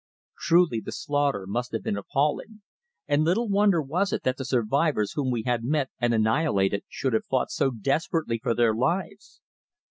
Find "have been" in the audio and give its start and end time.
1.73-1.95